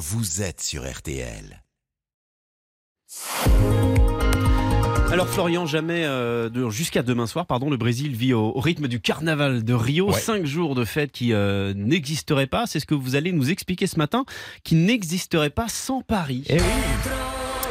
vous 0.00 0.40
êtes 0.40 0.62
sur 0.62 0.90
RTL. 0.90 1.62
Alors 5.12 5.28
Florian, 5.28 5.66
jamais 5.66 6.04
euh, 6.06 6.48
de- 6.48 6.70
jusqu'à 6.70 7.02
demain 7.02 7.26
soir, 7.26 7.44
pardon, 7.44 7.68
le 7.68 7.76
Brésil 7.76 8.14
vit 8.16 8.32
au, 8.32 8.56
au 8.56 8.60
rythme 8.60 8.88
du 8.88 8.98
carnaval 9.00 9.62
de 9.62 9.74
Rio, 9.74 10.10
Ouais. 10.10 10.18
cinq 10.18 10.46
jours 10.46 10.74
de 10.74 10.86
fête 10.86 11.12
qui 11.12 11.34
euh, 11.34 11.74
n'existeraient 11.74 12.46
pas. 12.46 12.66
C'est 12.66 12.80
ce 12.80 12.86
que 12.86 12.94
vous 12.94 13.14
allez 13.14 13.32
nous 13.32 13.50
expliquer 13.50 13.86
ce 13.86 13.98
matin, 13.98 14.24
qui 14.64 14.74
n'existerait 14.74 15.50
pas 15.50 15.68
sans 15.68 16.00
Paris. 16.00 16.44
Eh 16.48 16.54
oui. 16.54 16.60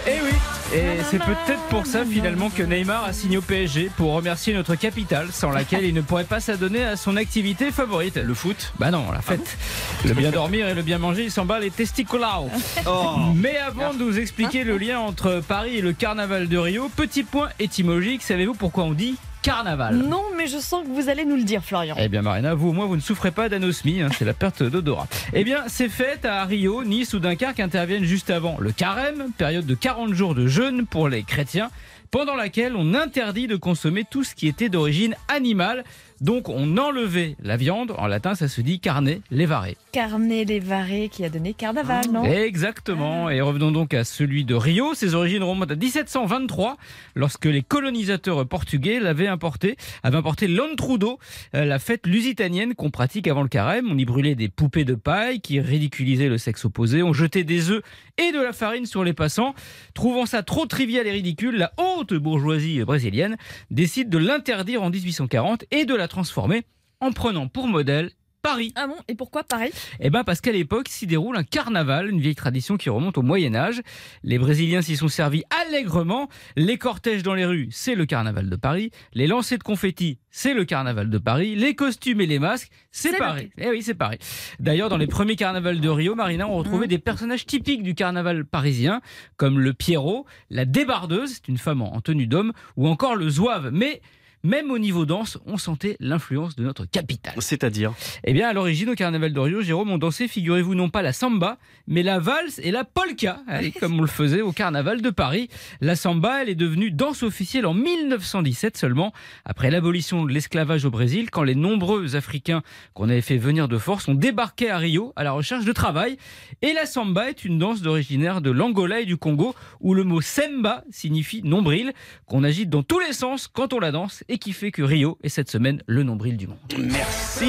Eh 0.07 0.21
oui. 0.23 0.31
Et 0.71 1.01
c'est 1.09 1.17
peut-être 1.17 1.61
pour 1.69 1.87
ça 1.87 2.05
finalement 2.05 2.49
que 2.49 2.61
Neymar 2.61 3.03
a 3.03 3.13
signé 3.13 3.37
au 3.37 3.41
PSG 3.41 3.89
pour 3.97 4.13
remercier 4.13 4.53
notre 4.53 4.75
capitale, 4.75 5.29
sans 5.31 5.49
laquelle 5.49 5.83
il 5.83 5.95
ne 5.95 6.01
pourrait 6.01 6.25
pas 6.25 6.39
s'adonner 6.39 6.83
à 6.83 6.95
son 6.95 7.17
activité 7.17 7.71
favorite. 7.71 8.17
Le 8.17 8.33
foot? 8.35 8.71
Bah 8.77 8.91
non, 8.91 9.11
la 9.11 9.21
fête. 9.21 9.57
Le 10.05 10.13
bien 10.13 10.29
dormir 10.29 10.67
et 10.67 10.75
le 10.75 10.83
bien 10.83 10.99
manger, 10.99 11.23
il 11.23 11.31
s'en 11.31 11.45
bat 11.45 11.59
les 11.59 11.71
testicolao. 11.71 12.49
Oh 12.85 13.15
Mais 13.35 13.57
avant 13.57 13.93
de 13.93 14.03
nous 14.03 14.19
expliquer 14.19 14.63
le 14.63 14.77
lien 14.77 14.99
entre 14.99 15.41
Paris 15.45 15.77
et 15.77 15.81
le 15.81 15.93
carnaval 15.93 16.47
de 16.47 16.57
Rio, 16.57 16.89
petit 16.95 17.23
point 17.23 17.49
étymologique, 17.59 18.21
savez-vous 18.21 18.53
pourquoi 18.53 18.83
on 18.83 18.93
dit 18.93 19.15
carnaval 19.41 19.95
Non, 19.95 20.23
mais 20.37 20.47
je 20.47 20.57
sens 20.57 20.83
que 20.83 20.89
vous 20.89 21.09
allez 21.09 21.25
nous 21.25 21.35
le 21.35 21.43
dire, 21.43 21.63
Florian. 21.63 21.95
Eh 21.99 22.07
bien 22.07 22.21
Marina, 22.21 22.53
vous 22.53 22.69
au 22.69 22.73
moins 22.73 22.85
vous 22.85 22.95
ne 22.95 23.01
souffrez 23.01 23.31
pas 23.31 23.49
d'anosmie, 23.49 24.01
hein, 24.01 24.09
c'est 24.17 24.25
la 24.25 24.33
perte 24.33 24.63
d'odorat. 24.63 25.07
Eh 25.33 25.43
bien 25.43 25.63
ces 25.67 25.89
fêtes 25.89 26.25
à 26.25 26.43
Rio, 26.45 26.83
Nice 26.83 27.13
ou 27.13 27.19
Dunkerque 27.19 27.59
interviennent 27.59 28.03
juste 28.03 28.29
avant 28.29 28.57
le 28.59 28.71
carême, 28.71 29.27
période 29.37 29.65
de 29.65 29.75
40 29.75 30.13
jours 30.13 30.35
de 30.35 30.47
jeûne 30.47 30.85
pour 30.85 31.09
les 31.09 31.23
chrétiens, 31.23 31.69
pendant 32.11 32.35
laquelle 32.35 32.75
on 32.75 32.93
interdit 32.93 33.47
de 33.47 33.55
consommer 33.55 34.03
tout 34.09 34.23
ce 34.23 34.35
qui 34.35 34.47
était 34.47 34.69
d'origine 34.69 35.15
animale. 35.27 35.83
Donc 36.21 36.49
on 36.49 36.77
enlevait 36.77 37.35
la 37.41 37.55
viande, 37.55 37.93
en 37.97 38.07
latin 38.07 38.35
ça 38.35 38.47
se 38.47 38.59
dit 38.59 38.79
carne 38.79 39.19
levare. 39.31 39.67
Carnet 39.91 40.43
Lévaré 40.43 41.09
qui 41.09 41.23
a 41.23 41.29
donné 41.29 41.53
carnaval, 41.53 42.05
non 42.11 42.25
Exactement. 42.25 43.29
Et 43.29 43.39
revenons 43.39 43.71
donc 43.71 43.93
à 43.93 44.03
celui 44.03 44.43
de 44.43 44.53
Rio. 44.53 44.93
Ses 44.93 45.15
origines 45.15 45.43
remontent 45.43 45.73
à 45.73 45.77
1723, 45.77 46.77
lorsque 47.15 47.45
les 47.45 47.61
colonisateurs 47.61 48.45
portugais 48.47 48.99
l'avaient 48.99 49.27
importé, 49.27 49.77
avaient 50.03 50.17
importé 50.17 50.47
l'Ontrudo, 50.47 51.19
euh, 51.55 51.63
la 51.63 51.79
fête 51.79 52.05
lusitanienne 52.05 52.75
qu'on 52.75 52.91
pratique 52.91 53.27
avant 53.27 53.41
le 53.41 53.47
carême. 53.47 53.87
On 53.89 53.97
y 53.97 54.05
brûlait 54.05 54.35
des 54.35 54.49
poupées 54.49 54.85
de 54.85 54.95
paille 54.95 55.39
qui 55.39 55.59
ridiculisaient 55.61 56.29
le 56.29 56.37
sexe 56.37 56.65
opposé. 56.65 57.01
On 57.01 57.13
jetait 57.13 57.45
des 57.45 57.69
œufs 57.71 57.81
et 58.17 58.33
de 58.33 58.41
la 58.41 58.51
farine 58.51 58.85
sur 58.85 59.05
les 59.05 59.13
passants. 59.13 59.55
Trouvant 59.93 60.25
ça 60.25 60.43
trop 60.43 60.65
trivial 60.65 61.07
et 61.07 61.11
ridicule, 61.11 61.55
la 61.55 61.71
haute 61.77 62.13
bourgeoisie 62.13 62.83
brésilienne 62.83 63.37
décide 63.71 64.09
de 64.09 64.17
l'interdire 64.17 64.83
en 64.83 64.89
1840 64.89 65.63
et 65.71 65.85
de 65.85 65.95
la 65.95 66.08
transformer 66.09 66.63
en 66.99 67.11
prenant 67.13 67.47
pour 67.47 67.67
modèle 67.67 68.11
Paris. 68.41 68.71
Ah 68.75 68.87
bon 68.87 68.95
Et 69.07 69.15
pourquoi 69.15 69.43
pareil 69.43 69.71
Eh 69.99 70.09
ben 70.09 70.23
parce 70.23 70.39
qu'à 70.39 70.51
l'époque 70.51 70.87
s'y 70.87 71.07
déroule 71.07 71.35
un 71.35 71.43
carnaval, 71.43 72.09
une 72.09 72.21
vieille 72.21 72.35
tradition 72.35 72.77
qui 72.77 72.89
remonte 72.89 73.17
au 73.17 73.21
Moyen 73.21 73.53
Âge. 73.53 73.81
Les 74.23 74.37
Brésiliens 74.37 74.81
s'y 74.81 74.95
sont 74.95 75.07
servis 75.09 75.43
allègrement. 75.67 76.29
Les 76.55 76.77
cortèges 76.77 77.23
dans 77.23 77.33
les 77.33 77.45
rues, 77.45 77.67
c'est 77.71 77.95
le 77.95 78.05
carnaval 78.05 78.49
de 78.49 78.55
Paris. 78.55 78.91
Les 79.13 79.27
lancers 79.27 79.57
de 79.57 79.63
confettis, 79.63 80.19
c'est 80.31 80.53
le 80.53 80.63
carnaval 80.63 81.09
de 81.09 81.17
Paris. 81.17 81.55
Les 81.55 81.75
costumes 81.75 82.21
et 82.21 82.27
les 82.27 82.39
masques, 82.39 82.69
c'est 82.91 83.17
Paris. 83.17 83.49
Eh 83.57 83.69
oui, 83.69 83.81
c'est 83.81 83.93
Paris. 83.93 84.19
D'ailleurs, 84.59 84.89
dans 84.89 84.97
les 84.97 85.07
premiers 85.07 85.35
carnavals 85.35 85.81
de 85.81 85.89
Rio, 85.89 86.15
Marina, 86.15 86.47
on 86.47 86.55
retrouvait 86.57 86.87
des 86.87 86.99
personnages 86.99 87.45
typiques 87.45 87.83
du 87.83 87.93
carnaval 87.93 88.45
parisien, 88.45 89.01
comme 89.35 89.59
le 89.59 89.73
Pierrot, 89.73 90.25
la 90.49 90.65
débardeuse, 90.65 91.33
c'est 91.35 91.47
une 91.49 91.57
femme 91.57 91.81
en 91.81 91.99
tenue 91.99 92.27
d'homme, 92.27 92.53
ou 92.77 92.87
encore 92.87 93.15
le 93.15 93.29
zouave. 93.29 93.69
Mais 93.73 94.01
même 94.43 94.71
au 94.71 94.79
niveau 94.79 95.05
danse, 95.05 95.37
on 95.45 95.57
sentait 95.57 95.97
l'influence 95.99 96.55
de 96.55 96.63
notre 96.63 96.85
capitale. 96.85 97.35
C'est-à-dire 97.39 97.93
Eh 98.23 98.33
bien, 98.33 98.47
à 98.49 98.53
l'origine, 98.53 98.89
au 98.89 98.95
carnaval 98.95 99.33
de 99.33 99.39
Rio, 99.39 99.61
Jérôme, 99.61 99.91
on 99.91 99.97
dansait, 99.97 100.27
figurez-vous, 100.27 100.75
non 100.75 100.89
pas 100.89 101.01
la 101.01 101.13
samba, 101.13 101.57
mais 101.87 102.03
la 102.03 102.19
valse 102.19 102.59
et 102.63 102.71
la 102.71 102.83
polka, 102.83 103.41
Allez, 103.47 103.71
comme 103.71 103.97
on 103.97 104.01
le 104.01 104.07
faisait 104.07 104.41
au 104.41 104.51
carnaval 104.51 105.01
de 105.01 105.09
Paris. 105.09 105.49
La 105.81 105.95
samba, 105.95 106.41
elle 106.41 106.49
est 106.49 106.55
devenue 106.55 106.91
danse 106.91 107.23
officielle 107.23 107.65
en 107.65 107.73
1917 107.73 108.77
seulement, 108.77 109.13
après 109.45 109.71
l'abolition 109.71 110.25
de 110.25 110.31
l'esclavage 110.31 110.85
au 110.85 110.91
Brésil, 110.91 111.29
quand 111.31 111.43
les 111.43 111.55
nombreux 111.55 112.15
Africains 112.15 112.61
qu'on 112.93 113.09
avait 113.09 113.21
fait 113.21 113.37
venir 113.37 113.67
de 113.67 113.77
force 113.77 114.07
ont 114.07 114.13
débarqué 114.13 114.69
à 114.69 114.77
Rio 114.77 115.13
à 115.15 115.23
la 115.23 115.31
recherche 115.31 115.65
de 115.65 115.71
travail. 115.71 116.17
Et 116.61 116.73
la 116.73 116.85
samba 116.85 117.29
est 117.29 117.43
une 117.45 117.59
danse 117.59 117.85
originaire 117.85 118.41
de 118.41 118.51
l'Angola 118.51 119.01
et 119.01 119.05
du 119.05 119.17
Congo, 119.17 119.55
où 119.79 119.93
le 119.93 120.03
mot 120.03 120.21
semba 120.21 120.83
signifie 120.89 121.41
nombril, 121.43 121.93
qu'on 122.25 122.43
agite 122.43 122.69
dans 122.69 122.83
tous 122.83 122.99
les 122.99 123.13
sens 123.13 123.47
quand 123.47 123.73
on 123.73 123.79
la 123.79 123.91
danse, 123.91 124.23
et 124.29 124.37
qui 124.37 124.53
fait 124.53 124.71
que 124.71 124.81
Rio 124.81 125.17
est 125.23 125.29
cette 125.29 125.49
semaine 125.51 125.81
le 125.87 126.03
nombril 126.03 126.37
du 126.37 126.47
monde. 126.47 126.57
Merci 126.77 127.45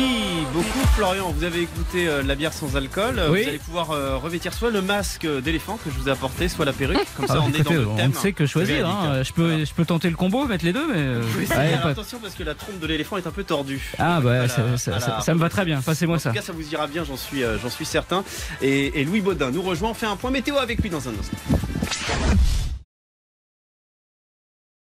beaucoup 0.52 0.86
Florian. 0.96 1.30
Vous 1.30 1.44
avez 1.44 1.60
écouté 1.62 2.08
euh, 2.08 2.22
la 2.22 2.34
bière 2.34 2.52
sans 2.52 2.74
alcool. 2.76 3.18
Euh, 3.18 3.30
Oui. 3.30 3.42
Vous 3.42 3.48
allez 3.48 3.58
pouvoir 3.58 3.91
euh, 3.92 4.16
revêtir 4.16 4.52
soit 4.54 4.70
le 4.70 4.80
masque 4.82 5.26
d'éléphant 5.44 5.76
que 5.76 5.91
je 5.91 5.98
vous 6.00 6.08
ai 6.08 6.10
apporté, 6.12 6.48
soit 6.48 6.64
la 6.64 6.72
perruque. 6.72 6.98
Comme 7.16 7.26
ça, 7.26 7.34
Ah, 7.38 7.42
on 7.46 7.52
est 7.52 7.62
dans 7.62 7.70
le 7.72 7.86
on 7.86 7.96
thème. 7.96 8.10
ne 8.10 8.14
sait 8.16 8.32
que 8.32 8.46
choisir. 8.46 8.88
hein. 8.88 9.22
Je, 9.22 9.32
peux, 9.32 9.46
Voilà. 9.46 9.64
je 9.64 9.72
peux 9.74 9.84
tenter 9.84 10.08
le 10.10 10.16
combo, 10.16 10.46
mettre 10.46 10.64
les 10.64 10.72
deux, 10.72 10.86
mais. 10.88 10.98
euh, 10.98 11.22
Oui, 11.38 11.44
bien. 11.46 11.78
pas- 11.78 11.88
Attention 11.91 12.18
parce 12.20 12.34
que 12.34 12.42
la 12.42 12.54
trompe 12.54 12.80
de 12.80 12.86
l'éléphant 12.86 13.16
est 13.18 13.26
un 13.26 13.30
peu 13.30 13.44
tordue. 13.44 13.92
Ah, 13.98 14.14
bah, 14.16 14.20
Voilà, 14.22 14.48
ça, 14.48 14.56
ça- 14.78 14.91
voilà. 14.92 15.00
ça- 15.06 15.20
ça 15.20 15.34
me 15.34 15.38
va 15.38 15.50
très 15.50 15.64
bien. 15.66 15.82
Passez-moi 15.82 16.16
En 16.16 16.18
ça. 16.18 16.30
tout 16.30 16.36
cas, 16.36 16.42
ça 16.42 16.52
vous 16.52 16.72
ira 16.72 16.86
bien, 16.86 17.04
j'en 17.04 17.16
suis, 17.18 17.42
euh, 17.44 17.58
j'en 17.58 17.68
suis 17.70 17.84
certain. 17.84 18.24
Et, 18.62 19.00
et 19.00 19.04
Louis 19.04 19.20
Baudin 19.20 19.50
nous 19.50 19.62
rejoint. 19.62 19.91
On 19.91 19.94
fait 19.94 20.06
un 20.06 20.16
point 20.16 20.30
météo 20.30 20.56
avec 20.56 20.80
lui 20.82 20.88
dans 20.91 21.06
un 21.08 21.12
instant. 21.12 21.36